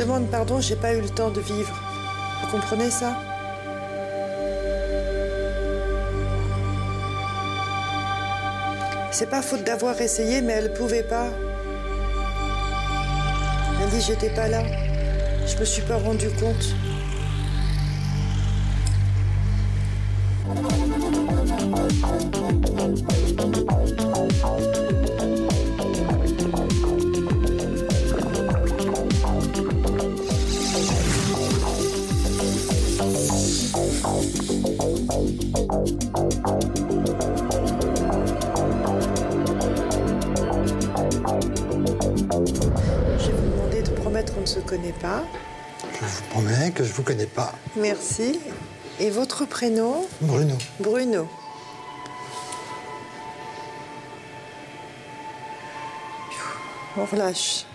[0.00, 1.74] demande pardon, j'ai pas eu le temps de vivre.
[2.40, 3.14] Vous comprenez ça?
[9.10, 11.26] C'est pas faute d'avoir essayé, mais elle pouvait pas.
[13.82, 14.62] Elle dit j'étais pas là.
[15.46, 16.74] Je me suis pas rendu compte.
[47.20, 47.52] Connais pas.
[47.76, 48.40] Merci.
[48.98, 50.06] Et votre prénom?
[50.20, 50.56] Bruno.
[50.78, 51.28] Bruno.
[56.96, 57.66] On relâche.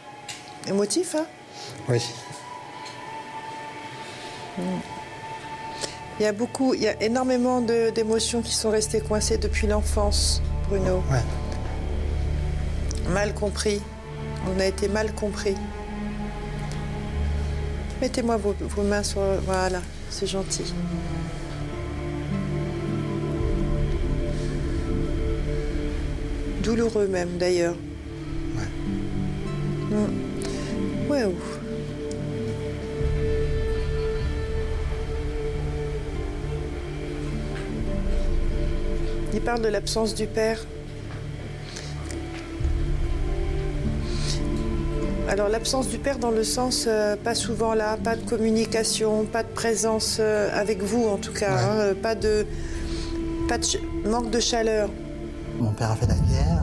[0.67, 1.25] Émotif, hein?
[1.89, 2.01] Oui.
[6.19, 10.41] Il y a beaucoup, il y a énormément d'émotions qui sont restées coincées depuis l'enfance,
[10.69, 11.03] Bruno.
[11.11, 11.23] Ouais.
[13.09, 13.81] Mal compris.
[14.47, 15.55] On a été mal compris.
[18.01, 19.21] Mettez-moi vos, vos mains sur...
[19.45, 20.73] Voilà, c'est gentil.
[26.61, 27.75] Douloureux même, d'ailleurs.
[28.55, 29.97] Ouais.
[29.97, 31.11] Mm.
[31.11, 31.59] Ouais, ouf.
[39.33, 40.65] Il parle de l'absence du père.
[45.27, 49.43] Alors l'absence du père dans le sens euh, pas souvent là, pas de communication, pas
[49.43, 51.61] de présence euh, avec vous en tout cas, Ouais.
[51.91, 52.45] hein, pas de,
[53.49, 54.89] pas de ch- manque de chaleur.
[55.59, 56.61] Mon père a fait la guerre,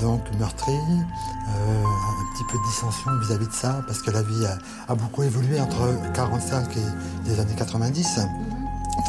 [0.00, 4.46] donc meurtri, euh, un petit peu de dissension vis-à-vis de ça, parce que la vie
[4.46, 8.20] a, a beaucoup évolué entre 45 et les années 90.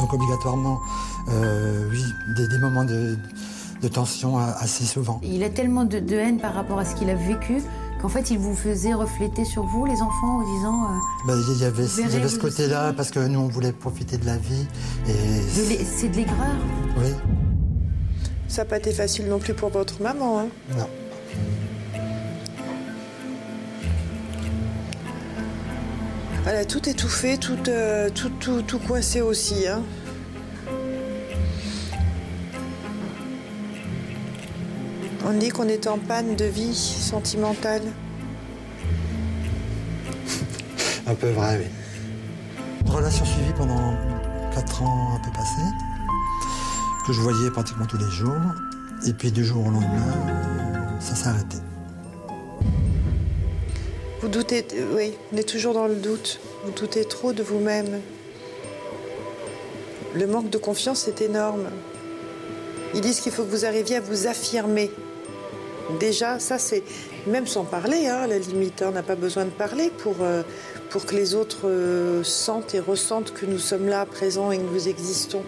[0.00, 0.78] Donc obligatoirement,
[1.28, 2.02] euh, oui,
[2.36, 3.16] des, des moments de,
[3.82, 5.20] de tension assez souvent.
[5.22, 7.62] Il a tellement de, de haine par rapport à ce qu'il a vécu
[8.04, 11.62] qu'en fait, il vous faisait refléter sur vous, les enfants, en disant euh, Ben, Il
[11.62, 14.18] y avait, Vous il y verrez, avait ce côté-là, parce que nous, on voulait profiter
[14.18, 14.66] de la vie.
[15.08, 16.36] Et c'est de l'aigreur.
[16.98, 17.14] oui,
[18.46, 20.40] Ça n'a pas été facile non plus pour votre maman.
[20.40, 20.46] Hein.
[20.76, 20.86] non.
[26.46, 29.66] Elle a tout étouffé, tout, euh, tout, tout, tout coincé aussi.
[29.66, 29.80] Hein.
[35.26, 37.80] On dit qu'on est en panne de vie sentimentale.
[41.06, 41.66] Un peu vrai, oui.
[42.84, 43.94] Une relation suivie pendant
[44.54, 45.72] 4 ans un peu passés,
[47.06, 48.34] que je voyais pratiquement tous les jours.
[49.06, 51.56] Et puis du jour au lendemain, ça s'est arrêté.
[54.20, 56.38] Vous doutez, euh, oui, on est toujours dans le doute.
[56.64, 58.00] Vous doutez trop de vous-même.
[60.14, 61.70] Le manque de confiance est énorme.
[62.94, 64.90] Ils disent qu'il faut que vous arriviez à vous affirmer.
[66.00, 66.82] Déjà, ça c'est,
[67.26, 70.16] même sans parler, hein, à la limite, hein, on n'a pas besoin de parler pour,
[70.22, 70.42] euh,
[70.90, 74.62] pour que les autres euh, sentent et ressentent que nous sommes là, présents et que
[74.62, 75.42] nous existons.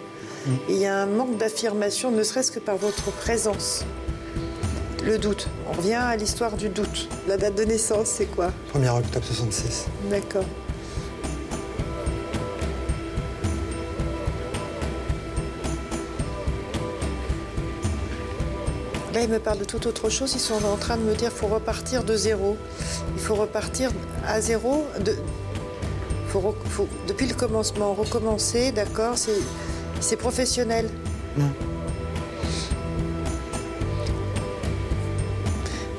[0.69, 3.85] Et il y a un manque d'affirmation, ne serait-ce que par votre présence.
[5.05, 5.49] Le doute.
[5.69, 7.09] On revient à l'histoire du doute.
[7.27, 8.53] La date de naissance, c'est quoi?
[8.75, 9.87] 1er octobre 66.
[10.11, 10.45] D'accord.
[19.17, 20.35] Là, ils me parlent de toute autre chose.
[20.35, 22.59] Ils sont en train de me dire qu'il faut repartir de zéro.
[23.15, 23.91] Il faut repartir
[24.27, 24.85] à zéro.
[25.01, 25.17] De...
[26.29, 26.55] Faut
[27.09, 29.15] depuis le commencement, recommencer, d'accord
[30.01, 30.91] C'est professionnel.
[31.35, 31.51] Non.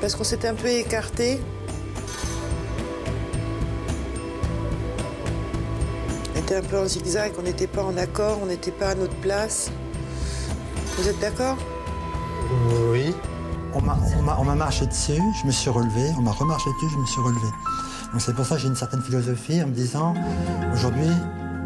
[0.00, 1.40] Parce qu'on s'était un peu écarté.
[6.36, 8.94] On était un peu en zigzag, on n'était pas en accord, on n'était pas à
[8.94, 9.72] notre place.
[10.96, 11.56] Vous êtes d'accord?
[12.92, 13.14] Oui.
[13.74, 16.10] On m'a- marché dessus, je me suis relevé.
[16.18, 17.48] On m'a remarché dessus, je me suis relevé.
[18.12, 20.14] Donc c'est pour ça que j'ai une certaine philosophie en me disant,
[20.72, 21.08] aujourd'hui,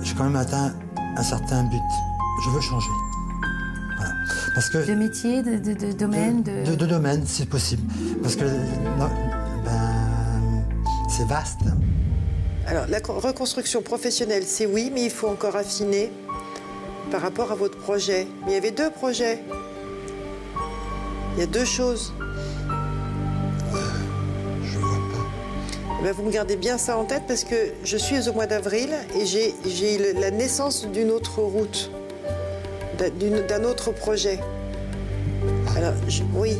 [0.02, 0.72] j'ai quand même atteint
[1.16, 1.80] un certain but.
[2.44, 2.90] Je veux changer.
[3.96, 4.12] Voilà.
[4.54, 4.86] Parce que...
[4.86, 6.64] De métier, de, de- de domaine, de...
[6.70, 7.82] de, de domaine, si possible.
[8.22, 9.10] Parce que ben,
[11.08, 11.60] c'est vaste.
[12.66, 16.10] Alors, la co- reconstruction professionnelle, c'est oui, mais il faut encore affiner
[17.10, 18.26] par rapport à votre projet.
[18.44, 19.42] Mais il y avait deux projets.
[21.36, 22.12] Il y a deux choses.
[24.64, 25.96] Je vois pas.
[26.00, 28.46] Eh ben, vous me gardez bien ça en tête parce que je suis au mois
[28.46, 29.54] d'avril et j'ai-
[30.14, 31.90] la naissance d'une autre route,
[32.98, 33.10] d'un-
[33.64, 34.38] autre projet.
[35.76, 36.56] Alors, je- oui,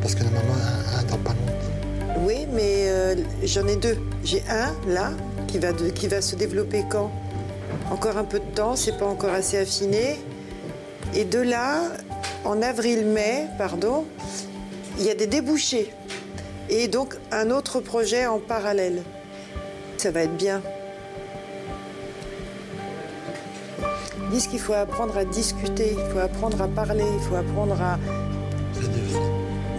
[0.00, 0.22] Parce que
[0.52, 2.20] un, un dans pas longtemps.
[2.26, 3.96] oui, mais euh, j'en ai deux.
[4.22, 5.10] J'ai un là
[5.48, 7.10] qui va, de- qui va se développer quand?
[7.90, 10.18] Encore un peu de temps, c'est pas encore assez affiné.
[11.14, 11.80] Et de là,
[12.44, 14.04] en avril-mai, pardon,
[14.98, 15.92] il y a des débouchés.
[16.68, 19.02] Et donc un autre projet en parallèle.
[19.98, 20.62] Ça va être bien.
[24.18, 27.80] Ils disent qu'il faut apprendre à discuter, il faut apprendre à parler, il faut apprendre
[27.80, 27.98] à...
[28.72, 29.20] C'est difficile.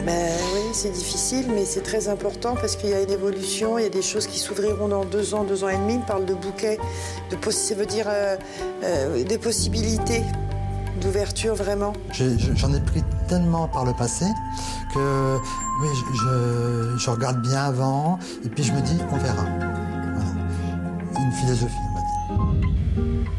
[0.06, 3.84] Ben oui, c'est difficile, mais c'est très important parce qu'il y a une évolution, il
[3.84, 5.96] y a des choses qui s'ouvriront dans deux ans, deux ans et demi.
[5.96, 6.78] On parle de bouquets,
[7.32, 8.38] de ça veut dire euh,
[8.84, 10.22] euh, des possibilités
[11.02, 11.94] d'ouverture vraiment.
[12.12, 14.26] J'en ai pris tellement par le passé
[14.94, 15.36] que
[15.82, 19.44] oui, je, je- je regarde bien avant et puis je me dis on verra.
[19.44, 21.26] Voilà.
[21.26, 23.32] Une philosophie, on va dire.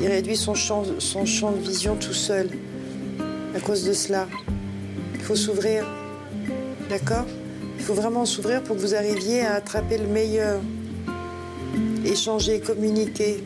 [0.00, 2.48] Il réduit son champ, son champ de vision tout seul
[3.54, 4.26] à cause de cela.
[5.14, 5.84] Il faut s'ouvrir,
[6.88, 7.24] d'accord?
[7.78, 10.60] Il faut vraiment s'ouvrir pour que vous arriviez à attraper le meilleur,
[12.04, 13.42] échanger, communiquer.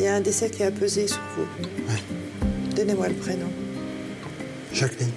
[0.00, 1.42] Il y a un décès qui a pesé sur vous.
[1.92, 2.74] Ouais.
[2.74, 3.48] Donnez-moi le prénom.
[4.72, 5.10] Jacqueline.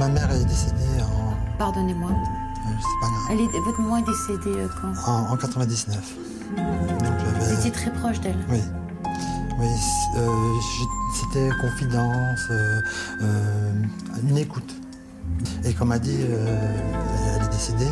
[0.00, 1.56] Ma mère est décédée en.
[1.58, 2.10] Pardonnez-moi.
[2.10, 3.28] euh, c'est pas grave.
[3.30, 5.10] Elle est, votre maman est décédée euh, quand?
[5.12, 5.96] En, en 99.
[6.56, 6.66] Donc
[7.40, 8.34] Vous étiez très proche d'elle.
[8.50, 8.58] Oui.
[9.60, 9.66] Oui,
[10.16, 10.28] euh,
[11.20, 12.80] c'était confidence, euh,
[13.22, 13.72] euh,
[14.28, 14.74] une écoute.
[15.64, 16.56] Et comme a dit, euh,
[17.36, 17.84] elle est décédée,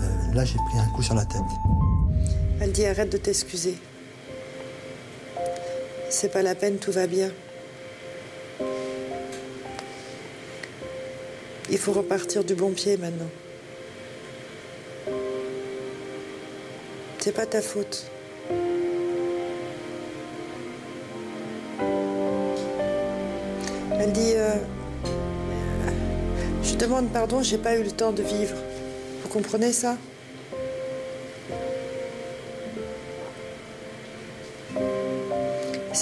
[0.00, 1.40] euh, là j'ai pris un coup sur la tête.
[2.60, 3.76] Elle dit arrête de t'excuser.
[6.14, 7.30] C'est pas la peine, tout va bien.
[11.70, 13.30] Il faut repartir du bon pied maintenant.
[17.18, 18.04] C'est pas ta faute.
[23.98, 24.56] Elle dit euh,
[26.62, 28.56] Je demande pardon, j'ai pas eu le temps de vivre.
[29.22, 29.96] Vous comprenez ça?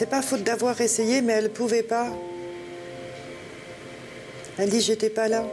[0.01, 2.07] C'est pas faute d'avoir essayé, mais elle pouvait pas.
[4.57, 5.45] Elle dit j'étais pas là.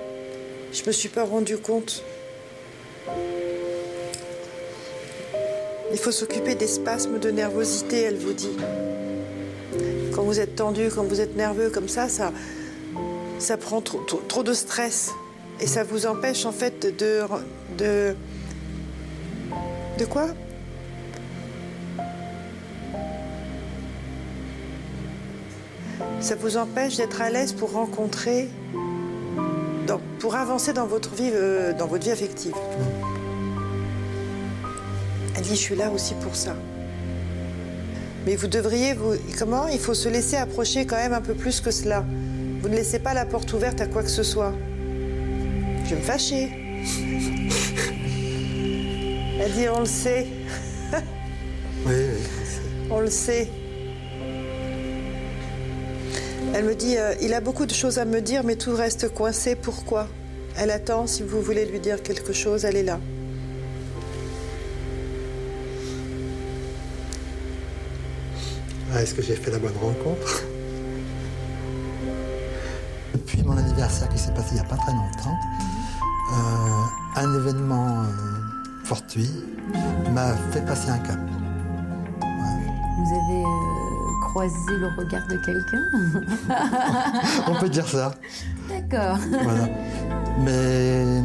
[0.72, 2.02] Je me suis pas rendu compte.
[5.92, 8.56] Il faut s'occuper des spasmes de nervosité, elle vous dit.
[10.14, 15.12] Quand vous êtes tendu, quand vous êtes nerveux comme ça, ça, prend trop de stress.
[15.60, 17.20] Et ça vous empêche en fait de.
[17.78, 18.16] de.
[19.98, 20.30] de quoi?
[26.20, 28.50] Ça vous empêche d'être à l'aise pour rencontrer,
[30.20, 32.54] pour avancer dans votre vie, euh, dans votre vie affective.
[35.36, 36.56] Elle dit, je suis là aussi pour ça.
[38.26, 39.68] Mais vous devriez, vous, comment?
[39.68, 42.04] Il faut se laisser approcher quand même un peu plus que cela.
[42.62, 44.52] Vous ne laissez pas la porte ouverte à quoi que ce soit.
[45.86, 46.50] Je vais me fâcher.
[49.40, 50.28] Elle dit, on le sait,
[51.86, 52.24] Oui, oui.
[52.90, 53.48] on le sait.
[56.54, 59.14] Elle me dit, euh, il a beaucoup de choses à me dire, mais tout reste
[59.14, 59.56] coincé.
[59.56, 60.08] Pourquoi?
[60.58, 63.00] Elle attend, si vous voulez lui dire quelque chose, elle est là.
[68.94, 70.44] Ah, Est-ce que j'ai fait la bonne rencontre?
[73.14, 75.38] Depuis mon anniversaire qui s'est passé il n'y a pas très longtemps,
[76.34, 78.06] euh, un événement euh,
[78.86, 79.30] fortuit
[80.14, 81.20] m'a fait passer un cap.
[82.22, 83.87] Vous avez euh,
[84.38, 85.84] croisé le regard de quelqu'un
[87.48, 88.14] On peut dire ça.
[88.70, 89.18] D'accord.
[89.32, 89.68] Voilà.
[90.42, 91.24] Mais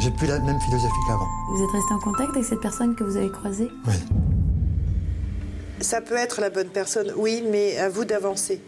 [0.00, 1.28] j'ai plus la même philosophie qu'avant.
[1.54, 3.70] Vous êtes resté en contact avec cette personne que vous avez croisée?
[3.86, 3.94] Oui.
[5.80, 8.60] Ça peut être la bonne personne, oui, mais à vous d'avancer.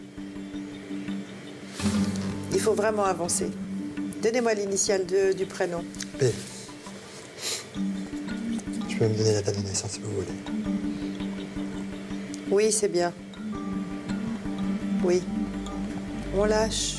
[2.53, 3.51] Il faut vraiment avancer.
[4.23, 5.83] Donnez-moi l'initiale du prénom.
[6.17, 6.31] P.
[8.87, 10.66] Je peux me donner la date de naissance si vous voulez.
[12.49, 13.13] Oui, c'est bien.
[15.03, 15.21] Oui.
[16.35, 16.97] On lâche.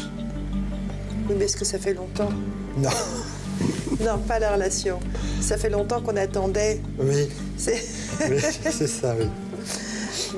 [1.28, 2.30] Oui, mais est-ce que ça fait longtemps?
[2.76, 2.90] Non.
[4.00, 5.00] Non, pas la relation.
[5.40, 6.80] Ça fait longtemps qu'on attendait.
[7.00, 7.82] Oui, C'est-
[8.30, 8.38] oui
[8.86, 9.26] ça, oui.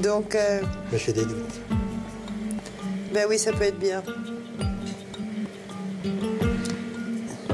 [0.00, 1.60] Donc, euh, Mais j'ai des doutes.
[3.12, 4.02] ben oui, ça peut être bien.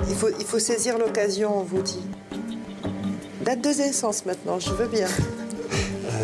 [0.08, 2.02] Il faut, il faut saisir l'occasion, on vous dit.
[3.44, 5.08] Date de naissance maintenant, je veux bien.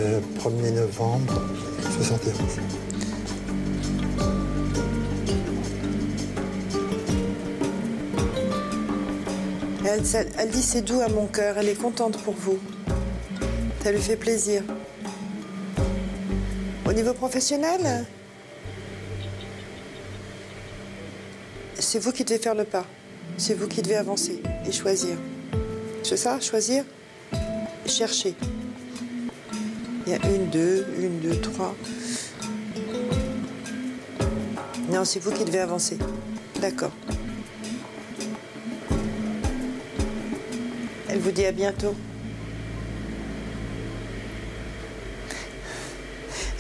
[0.03, 1.41] Euh, 1er novembre
[1.97, 2.35] 71.
[9.85, 12.59] Elle, elle dit c'est doux à mon cœur, elle est contente pour vous.
[13.85, 14.63] Ça lui fait plaisir.
[16.85, 18.05] Au niveau professionnel,
[21.79, 22.87] c'est vous qui devez faire le pas.
[23.37, 25.17] C'est vous qui devez avancer et choisir.
[26.03, 26.85] C'est ça, choisir
[27.87, 28.35] cherchez.
[30.07, 31.77] Il y a une, deux, une, deux, trois.
[34.91, 35.97] Non, c'est vous qui devez avancer.
[36.61, 36.91] D'accord.
[41.09, 41.95] Elle vous dit à bientôt.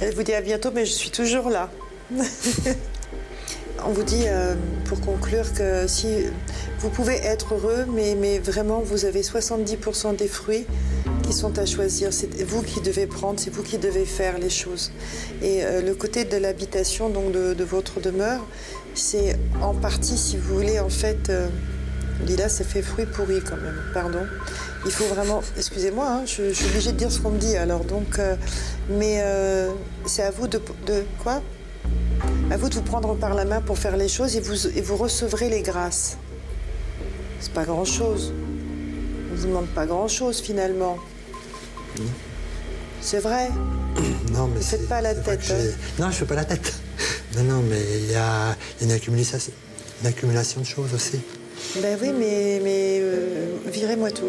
[0.00, 1.70] Elle vous dit à bientôt, mais je suis toujours là.
[3.84, 6.24] On vous dit, euh, pour conclure, que si
[6.78, 10.66] vous pouvez être heureux, mais, mais vraiment, vous avez 70% des fruits
[11.32, 12.12] sont à choisir.
[12.12, 14.90] C'est vous qui devez prendre, c'est vous qui devez faire les choses.
[15.42, 18.40] Et euh, le côté de l'habitation, donc de, votre demeure,
[18.94, 21.48] c'est en partie, si vous voulez, en fait, euh,
[22.26, 24.26] Lila, ça fait fruit pourri quand même, pardon.
[24.84, 27.84] Il faut vraiment, excusez-moi, hein, je, suis obligée de dire ce qu'on me dit alors,
[27.84, 28.36] donc, euh,
[28.90, 29.22] mais
[30.06, 30.60] c'est à vous de,
[31.22, 31.40] quoi?
[32.50, 34.80] À vous de vous prendre par la main pour faire les choses et vous, et
[34.80, 36.18] vous recevrez les grâces.
[37.40, 38.32] C'est pas grand-chose.
[39.32, 40.98] On vous demande pas grand-chose finalement.
[43.00, 43.48] C'est vrai.
[44.32, 45.54] Non, mais Ne faites pas la tête, hein.
[45.98, 46.72] Non, je fais pas la tête.
[47.36, 49.38] Non, non, mais il y a une accumulation,
[50.02, 51.18] une accumulation de choses aussi.
[51.80, 54.28] Ben oui, mais, mais euh, virez-moi tout.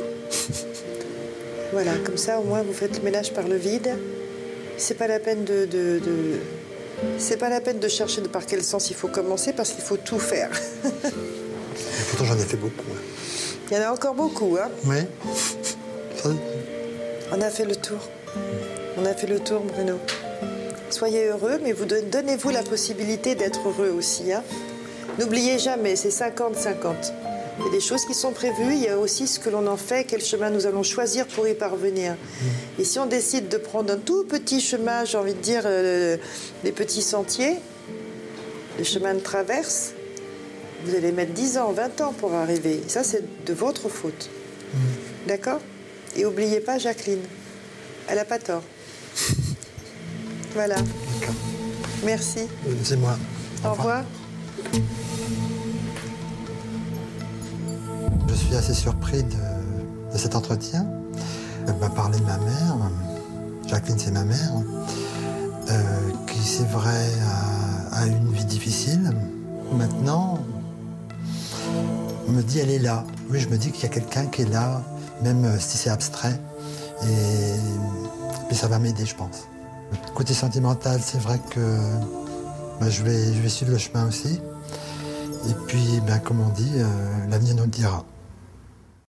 [1.74, 3.89] voilà, comme ça au moins vous faites le ménage par le vide.
[4.77, 6.39] C'est pas la peine de, de- de-
[7.17, 9.84] c'est pas la peine de chercher de par quel sens il faut commencer parce qu'il
[9.84, 10.50] faut tout faire.
[10.86, 12.86] Et pourtant, j'en ai fait beaucoup.
[12.93, 13.01] hein.
[13.72, 14.70] il y en a encore beaucoup, hein.
[14.86, 15.00] Oui.
[17.32, 18.00] On a fait le tour.
[18.98, 20.00] On a fait le tour, Bruno.
[20.89, 24.32] Soyez heureux, mais vous don- donnez-vous la possibilité d'être heureux aussi.
[24.32, 24.44] hein.
[25.20, 27.13] N'oubliez jamais, c'est 50-50.
[27.60, 29.68] Il y a des choses qui sont prévues, il y a aussi ce que l'on
[29.68, 32.15] en fait, quel chemin nous allons choisir pour y parvenir.
[32.80, 36.18] Et si on décide de prendre un tout petit chemin, j'ai envie de dire euh,
[36.63, 37.58] des petits sentiers,
[38.80, 39.92] des chemins de traverse,
[40.86, 42.82] vous allez mettre 10 ans, 20 ans pour arriver.
[42.86, 44.30] Et ça, c'est de votre faute.
[45.27, 45.60] D'accord?
[46.15, 47.22] Et oubliez pas Jacqueline.
[48.08, 48.63] Elle n'a pas tort.
[50.53, 50.75] voilà.
[50.75, 51.36] D'accord.
[52.05, 52.41] Merci.
[52.84, 53.17] C'est moi.
[53.65, 54.03] Au revoir.
[58.27, 60.86] Je suis assez surpris de, de cet entretien.
[61.67, 62.77] Elle m'a parlé de ma mère.
[63.67, 64.51] Jacqueline, c'est ma mère.
[65.70, 65.84] euh,
[66.27, 67.08] qui, c'est vrai,
[67.91, 69.12] a, a eu une vie difficile.
[69.72, 70.39] Maintenant,
[72.27, 73.05] on me dit, elle est là.
[73.29, 74.84] Oui, je me dis qu'il y a quelqu'un qui est là,
[75.24, 76.39] même euh, si c'est abstrait.
[77.03, 77.56] Et
[78.48, 79.48] puis ça va m'aider, je pense.
[80.13, 81.60] Côté sentimental, c'est vrai que
[82.80, 84.39] ben, je, vais, je vais suivre le chemin aussi.
[85.50, 86.86] Et puis, ben, comme on dit, euh,
[87.30, 88.06] l'avenir nous le dira.